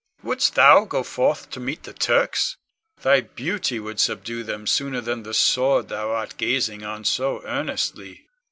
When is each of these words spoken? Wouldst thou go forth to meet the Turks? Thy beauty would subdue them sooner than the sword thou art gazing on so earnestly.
Wouldst 0.23 0.55
thou 0.55 0.85
go 0.85 1.03
forth 1.03 1.51
to 1.51 1.59
meet 1.59 1.83
the 1.83 1.93
Turks? 1.93 2.57
Thy 3.03 3.21
beauty 3.21 3.79
would 3.79 3.99
subdue 3.99 4.41
them 4.41 4.65
sooner 4.65 4.99
than 4.99 5.21
the 5.21 5.33
sword 5.35 5.89
thou 5.89 6.09
art 6.09 6.37
gazing 6.37 6.81
on 6.83 7.05
so 7.05 7.43
earnestly. 7.45 8.25